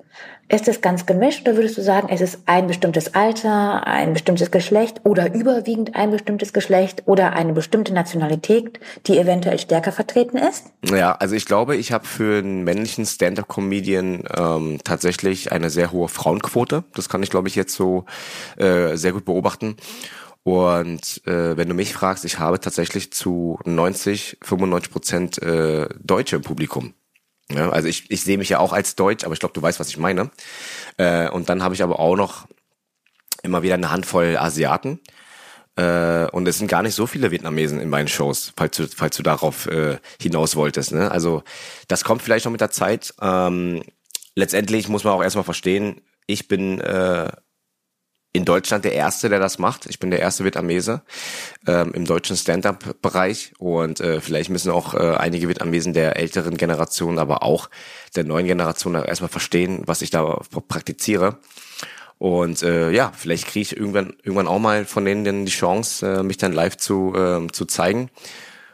Ist 0.47 0.67
es 0.67 0.81
ganz 0.81 1.07
gemischt 1.07 1.41
oder 1.41 1.57
würdest 1.57 1.77
du 1.77 1.81
sagen, 1.81 2.07
es 2.09 2.21
ist 2.21 2.39
ein 2.45 2.67
bestimmtes 2.67 3.15
Alter, 3.15 3.87
ein 3.87 4.13
bestimmtes 4.13 4.51
Geschlecht 4.51 5.01
oder 5.03 5.33
überwiegend 5.33 5.95
ein 5.95 6.11
bestimmtes 6.11 6.53
Geschlecht 6.53 7.03
oder 7.07 7.33
eine 7.33 7.53
bestimmte 7.53 7.93
Nationalität, 7.93 8.79
die 9.07 9.17
eventuell 9.17 9.57
stärker 9.57 9.91
vertreten 9.91 10.37
ist? 10.37 10.65
Ja, 10.87 11.13
also 11.13 11.35
ich 11.35 11.47
glaube, 11.47 11.75
ich 11.75 11.91
habe 11.91 12.05
für 12.05 12.39
einen 12.39 12.63
männlichen 12.63 13.07
Stand-up-Comedian 13.07 14.23
ähm, 14.37 14.77
tatsächlich 14.83 15.51
eine 15.51 15.71
sehr 15.71 15.91
hohe 15.91 16.07
Frauenquote. 16.07 16.83
Das 16.93 17.09
kann 17.09 17.23
ich, 17.23 17.31
glaube 17.31 17.47
ich, 17.47 17.55
jetzt 17.55 17.73
so 17.73 18.05
äh, 18.57 18.95
sehr 18.97 19.13
gut 19.13 19.25
beobachten. 19.25 19.77
Und 20.45 21.25
äh, 21.25 21.57
wenn 21.57 21.67
du 21.67 21.73
mich 21.73 21.91
fragst, 21.91 22.23
ich 22.23 22.37
habe 22.37 22.59
tatsächlich 22.59 23.11
zu 23.11 23.57
90, 23.65 24.37
95 24.43 24.91
Prozent 24.91 25.41
äh, 25.41 25.89
Deutsche 25.99 26.35
im 26.35 26.43
Publikum. 26.43 26.93
Ja, 27.49 27.71
also 27.71 27.87
ich, 27.87 28.11
ich 28.11 28.21
sehe 28.21 28.37
mich 28.37 28.49
ja 28.49 28.59
auch 28.59 28.71
als 28.71 28.95
Deutsch, 28.95 29.23
aber 29.23 29.33
ich 29.33 29.39
glaube, 29.39 29.55
du 29.55 29.61
weißt, 29.63 29.79
was 29.79 29.89
ich 29.89 29.97
meine. 29.97 30.29
Äh, 30.97 31.29
und 31.31 31.49
dann 31.49 31.63
habe 31.63 31.73
ich 31.73 31.81
aber 31.81 31.97
auch 31.97 32.15
noch 32.15 32.47
immer 33.41 33.63
wieder 33.63 33.73
eine 33.73 33.89
Handvoll 33.89 34.37
Asiaten. 34.37 34.99
Äh, 35.77 36.27
und 36.27 36.47
es 36.47 36.59
sind 36.59 36.67
gar 36.67 36.83
nicht 36.83 36.93
so 36.93 37.07
viele 37.07 37.31
Vietnamesen 37.31 37.79
in 37.79 37.89
meinen 37.89 38.07
Shows, 38.07 38.53
falls 38.55 38.77
du, 38.77 38.87
falls 38.87 39.17
du 39.17 39.23
darauf 39.23 39.65
äh, 39.65 39.97
hinaus 40.21 40.55
wolltest. 40.55 40.91
Ne? 40.91 41.09
Also 41.09 41.41
das 41.87 42.03
kommt 42.03 42.21
vielleicht 42.21 42.45
noch 42.45 42.51
mit 42.51 42.61
der 42.61 42.69
Zeit. 42.69 43.15
Ähm, 43.19 43.81
letztendlich 44.35 44.89
muss 44.89 45.05
man 45.05 45.13
auch 45.13 45.23
erstmal 45.23 45.43
verstehen, 45.43 46.01
ich 46.27 46.47
bin 46.47 46.79
äh, 46.81 47.31
in 48.35 48.43
Deutschland 48.43 48.83
der 48.83 48.93
Erste, 48.93 49.29
der 49.29 49.39
das 49.39 49.59
macht. 49.59 49.85
Ich 49.85 49.99
bin 49.99 50.11
der 50.11 50.19
erste 50.19 50.43
Vietnamese 50.43 51.01
ähm, 51.67 51.93
im 51.93 52.05
deutschen 52.05 52.35
Stand-up-Bereich 52.35 53.53
und 53.59 54.01
äh, 54.01 54.19
vielleicht 54.19 54.49
müssen 54.49 54.71
auch 54.71 54.93
äh, 54.93 55.15
einige 55.15 55.47
Vietnamesen 55.47 55.93
der 55.93 56.17
älteren 56.17 56.57
Generation, 56.57 57.17
aber 57.17 57.43
auch 57.43 57.69
der 58.15 58.25
neuen 58.25 58.45
Generation 58.45 58.95
erstmal 58.95 59.29
verstehen, 59.29 59.83
was 59.85 60.01
ich 60.01 60.09
da 60.09 60.41
praktiziere. 60.67 61.37
Und 62.17 62.61
äh, 62.61 62.91
ja, 62.91 63.13
vielleicht 63.15 63.47
kriege 63.47 63.61
ich 63.61 63.77
irgendwann 63.77 64.13
irgendwann 64.23 64.47
auch 64.47 64.59
mal 64.59 64.85
von 64.85 65.05
denen 65.05 65.45
die 65.45 65.51
Chance, 65.51 66.05
äh, 66.05 66.23
mich 66.23 66.37
dann 66.37 66.51
live 66.51 66.75
zu 66.75 67.13
äh, 67.15 67.47
zu 67.51 67.65
zeigen. 67.65 68.09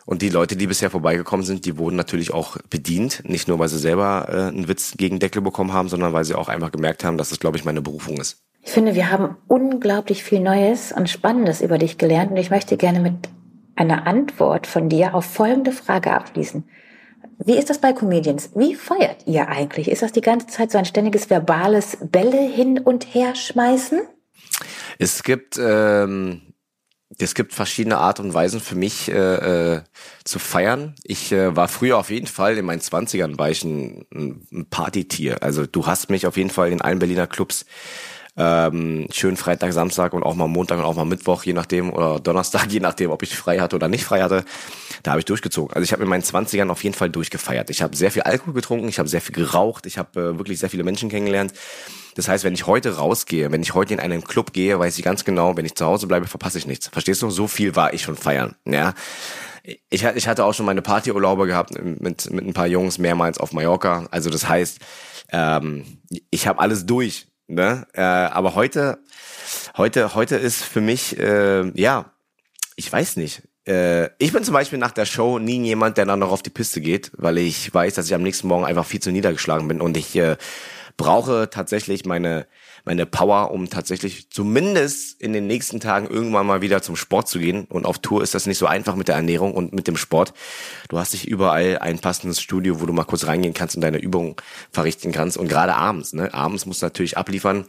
Und 0.05 0.23
die 0.23 0.29
Leute, 0.29 0.55
die 0.55 0.67
bisher 0.67 0.89
vorbeigekommen 0.89 1.45
sind, 1.45 1.65
die 1.65 1.77
wurden 1.77 1.95
natürlich 1.95 2.33
auch 2.33 2.57
bedient. 2.69 3.21
Nicht 3.25 3.47
nur, 3.47 3.59
weil 3.59 3.69
sie 3.69 3.77
selber 3.77 4.27
äh, 4.29 4.35
einen 4.47 4.67
Witz 4.67 4.95
gegen 4.97 5.19
Deckel 5.19 5.41
bekommen 5.41 5.73
haben, 5.73 5.89
sondern 5.89 6.13
weil 6.13 6.25
sie 6.25 6.35
auch 6.35 6.49
einfach 6.49 6.71
gemerkt 6.71 7.03
haben, 7.03 7.17
dass 7.17 7.31
es, 7.31 7.39
glaube 7.39 7.57
ich, 7.57 7.65
meine 7.65 7.81
Berufung 7.81 8.19
ist. 8.19 8.41
Ich 8.63 8.71
finde, 8.71 8.95
wir 8.95 9.11
haben 9.11 9.37
unglaublich 9.47 10.23
viel 10.23 10.39
Neues 10.39 10.91
und 10.91 11.09
Spannendes 11.09 11.61
über 11.61 11.77
dich 11.77 11.97
gelernt 11.97 12.31
und 12.31 12.37
ich 12.37 12.51
möchte 12.51 12.77
gerne 12.77 12.99
mit 12.99 13.29
einer 13.75 14.05
Antwort 14.05 14.67
von 14.67 14.89
dir 14.89 15.15
auf 15.15 15.25
folgende 15.25 15.71
Frage 15.71 16.11
abschließen. 16.11 16.63
Wie 17.43 17.57
ist 17.57 17.71
das 17.71 17.79
bei 17.79 17.91
Comedians? 17.91 18.51
Wie 18.55 18.75
feiert 18.75 19.25
ihr 19.25 19.47
eigentlich? 19.47 19.89
Ist 19.89 20.03
das 20.03 20.11
die 20.11 20.21
ganze 20.21 20.47
Zeit 20.47 20.71
so 20.71 20.77
ein 20.77 20.85
ständiges 20.85 21.29
verbales 21.29 21.97
Bälle 21.99 22.39
hin 22.39 22.79
und 22.79 23.15
her 23.15 23.33
schmeißen? 23.33 24.01
Es 24.99 25.23
gibt 25.23 25.59
ähm, 25.59 26.41
es 27.17 27.33
gibt 27.33 27.53
verschiedene 27.53 27.97
Art 27.97 28.19
und 28.19 28.33
Weisen 28.33 28.59
für 28.59 28.75
mich 28.75 29.09
äh, 29.09 29.75
äh, 29.75 29.81
zu 30.23 30.39
feiern. 30.39 30.95
Ich 31.03 31.31
äh, 31.31 31.55
war 31.55 31.67
früher 31.67 31.97
auf 31.97 32.09
jeden 32.09 32.27
Fall 32.27 32.57
in 32.57 32.65
meinen 32.65 32.81
Zwanzigern 32.81 33.37
war 33.37 33.49
ich 33.49 33.63
ein, 33.63 34.05
ein 34.13 34.67
Partytier. 34.69 35.41
Also 35.41 35.65
du 35.65 35.87
hast 35.87 36.09
mich 36.09 36.27
auf 36.27 36.37
jeden 36.37 36.49
Fall 36.49 36.71
in 36.71 36.81
allen 36.81 36.99
Berliner 36.99 37.27
Clubs 37.27 37.65
ähm, 38.37 39.07
schön 39.11 39.35
Freitag, 39.35 39.73
Samstag 39.73 40.13
und 40.13 40.23
auch 40.23 40.35
mal 40.35 40.47
Montag 40.47 40.79
und 40.79 40.85
auch 40.85 40.95
mal 40.95 41.05
Mittwoch, 41.05 41.43
je 41.43 41.53
nachdem, 41.53 41.91
oder 41.91 42.19
Donnerstag, 42.19 42.67
je 42.71 42.79
nachdem, 42.79 43.11
ob 43.11 43.23
ich 43.23 43.35
frei 43.35 43.59
hatte 43.59 43.75
oder 43.75 43.87
nicht 43.87 44.05
frei 44.05 44.21
hatte. 44.21 44.45
Da 45.03 45.11
habe 45.11 45.19
ich 45.19 45.25
durchgezogen. 45.25 45.73
Also 45.75 45.83
ich 45.83 45.91
habe 45.91 46.03
in 46.03 46.09
meinen 46.09 46.23
Zwanzigern 46.23 46.69
auf 46.69 46.83
jeden 46.83 46.95
Fall 46.95 47.09
durchgefeiert. 47.09 47.69
Ich 47.69 47.81
habe 47.81 47.95
sehr 47.95 48.11
viel 48.11 48.21
Alkohol 48.21 48.53
getrunken, 48.53 48.87
ich 48.87 48.99
habe 48.99 49.09
sehr 49.09 49.21
viel 49.21 49.35
geraucht, 49.35 49.85
ich 49.85 49.97
habe 49.97 50.19
äh, 50.19 50.37
wirklich 50.37 50.59
sehr 50.59 50.69
viele 50.69 50.83
Menschen 50.83 51.09
kennengelernt. 51.09 51.53
Das 52.15 52.27
heißt, 52.27 52.43
wenn 52.43 52.53
ich 52.53 52.67
heute 52.67 52.97
rausgehe, 52.97 53.51
wenn 53.51 53.61
ich 53.61 53.73
heute 53.73 53.93
in 53.93 53.99
einen 53.99 54.23
Club 54.23 54.53
gehe, 54.53 54.77
weiß 54.79 54.97
ich 54.97 55.03
ganz 55.03 55.25
genau, 55.25 55.57
wenn 55.57 55.65
ich 55.65 55.75
zu 55.75 55.85
Hause 55.85 56.07
bleibe, 56.07 56.27
verpasse 56.27 56.57
ich 56.57 56.67
nichts. 56.67 56.87
Verstehst 56.87 57.21
du? 57.21 57.29
So 57.29 57.47
viel 57.47 57.75
war 57.75 57.93
ich 57.93 58.01
schon 58.01 58.15
feiern. 58.15 58.55
Ja. 58.65 58.93
Ich, 59.89 60.03
ich 60.03 60.27
hatte 60.27 60.43
auch 60.43 60.53
schon 60.53 60.65
meine 60.65 60.81
Partyurlaube 60.81 61.45
gehabt 61.45 61.71
mit, 61.83 62.31
mit 62.31 62.45
ein 62.45 62.53
paar 62.53 62.67
Jungs 62.67 62.97
mehrmals 62.97 63.37
auf 63.37 63.53
Mallorca. 63.53 64.07
Also 64.09 64.29
das 64.29 64.49
heißt, 64.49 64.79
ähm, 65.31 65.85
ich 66.29 66.47
habe 66.47 66.59
alles 66.59 66.85
durch. 66.85 67.27
Ne? 67.53 67.85
Äh, 67.93 68.01
aber 68.01 68.55
heute, 68.55 68.99
heute, 69.75 70.15
heute 70.15 70.37
ist 70.37 70.63
für 70.63 70.81
mich, 70.81 71.19
äh, 71.19 71.69
ja, 71.79 72.11
ich 72.75 72.91
weiß 72.91 73.17
nicht. 73.17 73.43
Äh, 73.67 74.05
ich 74.17 74.31
bin 74.31 74.43
zum 74.43 74.53
Beispiel 74.53 74.79
nach 74.79 74.91
der 74.91 75.05
Show 75.05 75.37
nie 75.37 75.61
jemand, 75.63 75.97
der 75.97 76.05
dann 76.05 76.19
noch 76.19 76.31
auf 76.31 76.41
die 76.41 76.49
Piste 76.49 76.81
geht, 76.81 77.11
weil 77.15 77.37
ich 77.37 77.73
weiß, 77.73 77.95
dass 77.95 78.07
ich 78.07 78.15
am 78.15 78.23
nächsten 78.23 78.47
Morgen 78.47 78.65
einfach 78.65 78.85
viel 78.85 79.01
zu 79.01 79.11
niedergeschlagen 79.11 79.67
bin 79.67 79.81
und 79.81 79.97
ich 79.97 80.15
äh, 80.15 80.37
brauche 81.01 81.49
tatsächlich 81.49 82.05
meine, 82.05 82.45
meine 82.85 83.07
Power, 83.07 83.51
um 83.51 83.69
tatsächlich 83.69 84.29
zumindest 84.29 85.19
in 85.19 85.33
den 85.33 85.47
nächsten 85.47 85.79
Tagen 85.79 86.07
irgendwann 86.07 86.45
mal 86.45 86.61
wieder 86.61 86.83
zum 86.83 86.95
Sport 86.95 87.27
zu 87.27 87.39
gehen. 87.39 87.65
Und 87.65 87.85
auf 87.85 87.99
Tour 87.99 88.21
ist 88.21 88.35
das 88.35 88.45
nicht 88.45 88.59
so 88.59 88.67
einfach 88.67 88.95
mit 88.95 89.07
der 89.07 89.15
Ernährung 89.15 89.53
und 89.53 89.73
mit 89.73 89.87
dem 89.87 89.97
Sport. 89.97 90.33
Du 90.89 90.99
hast 90.99 91.13
nicht 91.13 91.27
überall 91.27 91.79
ein 91.79 91.99
passendes 91.99 92.39
Studio, 92.39 92.81
wo 92.81 92.85
du 92.85 92.93
mal 92.93 93.03
kurz 93.03 93.25
reingehen 93.25 93.55
kannst 93.55 93.75
und 93.75 93.81
deine 93.81 93.97
Übungen 93.97 94.35
verrichten 94.71 95.11
kannst. 95.11 95.37
Und 95.37 95.47
gerade 95.47 95.75
abends, 95.75 96.13
ne? 96.13 96.33
Abends 96.33 96.67
musst 96.67 96.83
du 96.83 96.85
natürlich 96.85 97.17
abliefern. 97.17 97.65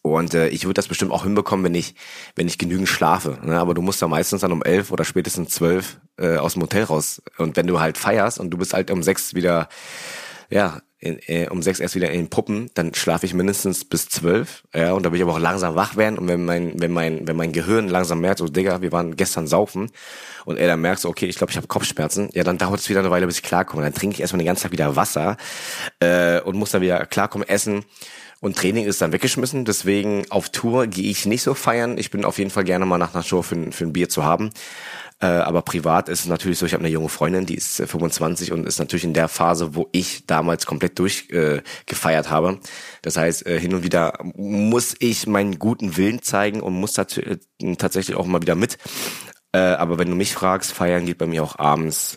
Und 0.00 0.34
äh, 0.34 0.48
ich 0.48 0.64
würde 0.64 0.74
das 0.74 0.88
bestimmt 0.88 1.12
auch 1.12 1.24
hinbekommen, 1.24 1.64
wenn 1.64 1.74
ich, 1.74 1.94
wenn 2.34 2.48
ich 2.48 2.58
genügend 2.58 2.88
schlafe. 2.88 3.38
Ne? 3.42 3.58
Aber 3.58 3.74
du 3.74 3.82
musst 3.82 4.00
da 4.00 4.08
meistens 4.08 4.40
dann 4.40 4.52
um 4.52 4.62
elf 4.62 4.90
oder 4.90 5.04
spätestens 5.04 5.50
zwölf 5.50 6.00
äh, 6.18 6.36
aus 6.36 6.54
dem 6.54 6.62
Hotel 6.62 6.84
raus. 6.84 7.22
Und 7.38 7.56
wenn 7.56 7.66
du 7.66 7.78
halt 7.78 7.98
feierst 7.98 8.40
und 8.40 8.50
du 8.50 8.58
bist 8.58 8.74
halt 8.74 8.90
um 8.90 9.02
sechs 9.02 9.34
wieder 9.34 9.68
ja, 10.52 10.80
in, 10.98 11.18
äh, 11.26 11.48
um 11.48 11.62
sechs 11.62 11.80
erst 11.80 11.96
wieder 11.96 12.10
in 12.10 12.20
den 12.20 12.30
Puppen, 12.30 12.70
dann 12.74 12.94
schlafe 12.94 13.26
ich 13.26 13.34
mindestens 13.34 13.84
bis 13.84 14.08
zwölf, 14.08 14.62
ja, 14.72 14.92
und 14.92 15.04
da 15.04 15.10
will 15.10 15.16
ich 15.16 15.22
aber 15.22 15.32
auch 15.32 15.40
langsam 15.40 15.74
wach 15.74 15.96
werden 15.96 16.16
und 16.16 16.28
wenn 16.28 16.44
mein, 16.44 16.80
wenn 16.80 16.92
mein, 16.92 17.26
wenn 17.26 17.36
mein 17.36 17.52
Gehirn 17.52 17.88
langsam 17.88 18.20
merkt, 18.20 18.38
so 18.38 18.46
Digga, 18.46 18.82
wir 18.82 18.92
waren 18.92 19.16
gestern 19.16 19.48
saufen 19.48 19.90
und 20.44 20.58
er 20.58 20.68
dann 20.68 20.80
merkt 20.80 21.00
so, 21.00 21.08
okay, 21.08 21.26
ich 21.26 21.36
glaube, 21.36 21.50
ich 21.50 21.56
habe 21.56 21.66
Kopfschmerzen, 21.66 22.28
ja, 22.34 22.44
dann 22.44 22.58
dauert 22.58 22.80
es 22.80 22.88
wieder 22.88 23.00
eine 23.00 23.10
Weile, 23.10 23.26
bis 23.26 23.36
ich 23.36 23.42
klarkomme. 23.42 23.82
Dann 23.82 23.94
trinke 23.94 24.14
ich 24.14 24.20
erstmal 24.20 24.38
den 24.38 24.46
ganzen 24.46 24.64
Tag 24.64 24.72
wieder 24.72 24.94
Wasser 24.96 25.36
äh, 26.00 26.40
und 26.40 26.56
muss 26.56 26.70
dann 26.70 26.82
wieder 26.82 27.04
klarkommen, 27.06 27.48
essen. 27.48 27.84
Und 28.42 28.56
Training 28.56 28.86
ist 28.86 29.00
dann 29.00 29.12
weggeschmissen, 29.12 29.64
deswegen 29.64 30.28
auf 30.28 30.48
Tour 30.48 30.88
gehe 30.88 31.08
ich 31.08 31.26
nicht 31.26 31.42
so 31.42 31.54
feiern. 31.54 31.96
Ich 31.96 32.10
bin 32.10 32.24
auf 32.24 32.38
jeden 32.38 32.50
Fall 32.50 32.64
gerne 32.64 32.84
mal 32.84 32.98
nach 32.98 33.14
einer 33.14 33.22
Show 33.22 33.42
für, 33.42 33.70
für 33.70 33.84
ein 33.84 33.92
Bier 33.92 34.08
zu 34.08 34.24
haben. 34.24 34.50
Äh, 35.20 35.26
aber 35.26 35.62
privat 35.62 36.08
ist 36.08 36.22
es 36.22 36.26
natürlich 36.26 36.58
so, 36.58 36.66
ich 36.66 36.74
habe 36.74 36.82
eine 36.82 36.92
junge 36.92 37.08
Freundin, 37.08 37.46
die 37.46 37.54
ist 37.54 37.76
25 37.76 38.48
äh, 38.48 38.52
und 38.52 38.66
ist 38.66 38.80
natürlich 38.80 39.04
in 39.04 39.14
der 39.14 39.28
Phase, 39.28 39.76
wo 39.76 39.88
ich 39.92 40.26
damals 40.26 40.66
komplett 40.66 40.98
durchgefeiert 40.98 42.26
äh, 42.26 42.30
habe. 42.30 42.58
Das 43.02 43.16
heißt, 43.16 43.46
äh, 43.46 43.60
hin 43.60 43.74
und 43.74 43.84
wieder 43.84 44.18
muss 44.34 44.96
ich 44.98 45.28
meinen 45.28 45.60
guten 45.60 45.96
Willen 45.96 46.20
zeigen 46.20 46.62
und 46.62 46.74
muss 46.74 46.98
äh, 46.98 47.38
tatsächlich 47.78 48.16
auch 48.16 48.26
mal 48.26 48.42
wieder 48.42 48.56
mit. 48.56 48.76
Äh, 49.52 49.58
aber 49.58 50.00
wenn 50.00 50.10
du 50.10 50.16
mich 50.16 50.34
fragst, 50.34 50.72
feiern 50.72 51.06
geht 51.06 51.18
bei 51.18 51.26
mir 51.26 51.44
auch 51.44 51.60
abends 51.60 52.16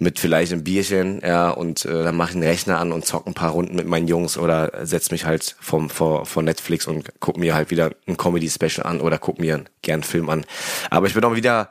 mit 0.00 0.18
vielleicht 0.18 0.52
einem 0.52 0.64
Bierchen, 0.64 1.20
ja, 1.24 1.50
und 1.50 1.84
äh, 1.84 2.04
dann 2.04 2.16
mache 2.16 2.30
ich 2.30 2.36
einen 2.36 2.44
Rechner 2.44 2.78
an 2.78 2.92
und 2.92 3.04
zock 3.04 3.26
ein 3.26 3.34
paar 3.34 3.50
Runden 3.50 3.76
mit 3.76 3.86
meinen 3.86 4.08
Jungs 4.08 4.38
oder 4.38 4.72
setz 4.82 5.10
mich 5.10 5.24
halt 5.24 5.56
vom 5.60 5.90
vor, 5.90 6.26
vor 6.26 6.42
Netflix 6.42 6.86
und 6.86 7.08
guck 7.20 7.36
mir 7.36 7.54
halt 7.54 7.70
wieder 7.70 7.90
ein 8.06 8.16
Comedy-Special 8.16 8.86
an 8.86 9.00
oder 9.00 9.18
guck 9.18 9.38
mir 9.38 9.64
gern 9.82 9.94
einen 9.94 10.02
Film 10.02 10.30
an. 10.30 10.44
Aber 10.90 11.06
ich 11.06 11.14
bin 11.14 11.24
auch 11.24 11.34
wieder, 11.34 11.70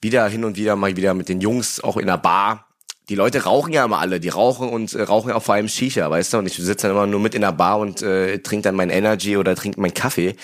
wieder 0.00 0.26
hin 0.28 0.44
und 0.44 0.56
wieder 0.56 0.76
mal 0.76 0.96
wieder 0.96 1.14
mit 1.14 1.28
den 1.28 1.40
Jungs 1.40 1.82
auch 1.82 1.96
in 1.96 2.06
der 2.06 2.18
Bar. 2.18 2.66
Die 3.08 3.14
Leute 3.14 3.44
rauchen 3.44 3.72
ja 3.72 3.84
immer 3.84 3.98
alle, 3.98 4.20
die 4.20 4.28
rauchen 4.28 4.68
und 4.68 4.94
äh, 4.94 5.02
rauchen 5.02 5.30
ja 5.30 5.36
auch 5.36 5.42
vor 5.42 5.54
allem 5.54 5.68
Shisha, 5.68 6.10
weißt 6.10 6.32
du? 6.32 6.38
Und 6.38 6.46
ich 6.46 6.56
sitze 6.56 6.88
dann 6.88 6.96
immer 6.96 7.06
nur 7.06 7.20
mit 7.20 7.34
in 7.34 7.42
der 7.42 7.52
Bar 7.52 7.78
und 7.78 8.02
äh, 8.02 8.38
trinke 8.38 8.62
dann 8.64 8.74
mein 8.74 8.90
Energy 8.90 9.36
oder 9.36 9.54
trinke 9.54 9.80
meinen 9.80 9.94
Kaffee. 9.94 10.36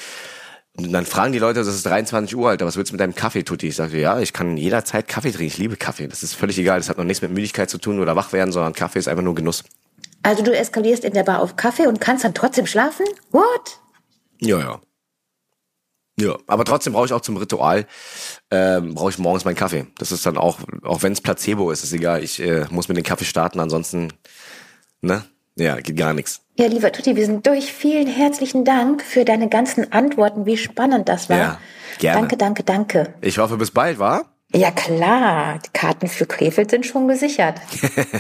Und 0.79 0.93
dann 0.93 1.07
fragen 1.07 1.33
die 1.33 1.41
Leute, 1.41 1.59
das 1.59 1.67
ist 1.67 1.85
23 1.87 2.37
Uhr, 2.37 2.51
Alter, 2.51 2.65
was 2.65 2.77
willst 2.77 2.93
du 2.93 2.95
mit 2.95 3.01
deinem 3.01 3.17
Kaffee, 3.17 3.43
Tutti? 3.43 3.67
Ich 3.67 3.75
sage, 3.75 3.99
ja, 4.01 4.21
ich 4.21 4.33
kann 4.33 4.57
jederzeit 4.57 5.09
Kaffee 5.09 5.33
trinken. 5.33 5.47
Ich 5.47 5.59
liebe 5.59 5.77
Kaffee. 5.77 6.07
Das 6.07 6.23
ist 6.23 6.35
völlig 6.35 6.57
egal. 6.57 6.79
Das 6.79 6.89
hat 6.89 6.99
noch 6.99 7.05
nichts 7.05 7.21
mit 7.21 7.33
Müdigkeit 7.33 7.69
zu 7.69 7.79
tun 7.79 7.99
oder 7.99 8.15
wach 8.15 8.33
werden, 8.33 8.53
sondern 8.53 8.75
Kaffee 8.75 9.01
ist 9.01 9.09
einfach 9.09 9.25
nur 9.25 9.35
Genuss. 9.35 9.65
Also 10.23 10.45
du 10.45 10.57
eskalierst 10.57 11.05
in 11.05 11.15
der 11.15 11.25
Bar 11.25 11.41
auf 11.41 11.57
Kaffee 11.57 11.89
und 11.89 12.01
kannst 12.01 12.25
dann 12.25 12.33
trotzdem 12.33 12.67
schlafen? 12.67 13.07
What? 13.33 13.81
Ja, 14.41 14.59
ja. 14.61 14.81
Ja, 16.21 16.37
aber 16.47 16.65
trotzdem 16.65 16.93
brauche 16.93 17.07
ich 17.07 17.13
auch 17.13 17.21
zum 17.21 17.37
Ritual, 17.37 17.87
ähm, 18.51 18.95
brauche 18.95 19.11
ich 19.11 19.19
morgens 19.19 19.45
meinen 19.45 19.55
Kaffee. 19.57 19.87
Das 19.99 20.11
ist 20.11 20.27
dann 20.27 20.37
auch, 20.37 20.59
auch 20.83 21.03
wenn 21.03 21.13
es 21.13 21.21
Placebo 21.21 21.71
ist, 21.71 21.85
ist 21.85 21.93
egal. 21.93 22.25
Ich 22.25 22.41
äh, 22.41 22.67
muss 22.71 22.89
mit 22.89 22.97
dem 22.97 23.05
Kaffee 23.05 23.25
starten, 23.25 23.61
ansonsten, 23.61 24.13
ne? 25.01 25.25
Ja, 25.59 25.77
geht 25.77 25.97
gar 25.97 26.15
nichts. 26.15 26.41
Ja, 26.57 26.67
lieber 26.67 26.93
Tutti, 26.93 27.17
wir 27.17 27.27
sind 27.27 27.47
durch. 27.47 27.73
Vielen 27.73 28.07
herzlichen 28.07 28.65
Dank 28.65 29.03
für 29.03 29.25
deine 29.25 29.49
ganzen 29.49 29.93
Antworten. 29.93 30.47
Wie 30.47 30.57
spannend 30.57 31.09
das 31.09 31.29
war. 31.29 31.37
Ja, 31.37 31.59
gerne. 31.99 32.21
Danke, 32.21 32.37
danke, 32.37 32.63
danke. 32.63 33.15
Ich 33.21 33.39
hoffe, 33.39 33.57
bis 33.57 33.71
bald, 33.71 33.99
war? 33.99 34.27
Ja, 34.55 34.71
klar. 34.71 35.59
Die 35.65 35.71
Karten 35.73 36.07
für 36.07 36.27
Krefeld 36.27 36.71
sind 36.71 36.87
schon 36.87 37.09
gesichert. 37.09 37.61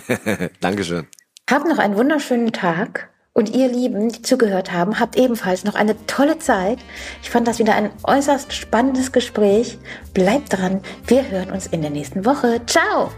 Dankeschön. 0.61 1.07
Hab 1.49 1.67
noch 1.67 1.79
einen 1.79 1.97
wunderschönen 1.97 2.53
Tag. 2.53 3.09
Und 3.33 3.55
ihr 3.55 3.69
Lieben, 3.69 4.09
die 4.09 4.23
zugehört 4.23 4.73
haben, 4.73 4.99
habt 4.99 5.17
ebenfalls 5.17 5.63
noch 5.63 5.77
eine 5.77 5.95
tolle 6.07 6.41
Zeit. 6.41 6.81
Ich 7.23 7.31
fand 7.31 7.47
das 7.47 7.61
wieder 7.61 7.77
ein 7.77 7.91
äußerst 8.03 8.53
spannendes 8.53 9.13
Gespräch. 9.13 9.79
Bleibt 10.13 10.59
dran. 10.59 10.81
Wir 11.07 11.31
hören 11.31 11.53
uns 11.53 11.69
in 11.69 11.83
der 11.83 11.91
nächsten 11.93 12.25
Woche. 12.25 12.61
Ciao! 12.67 13.13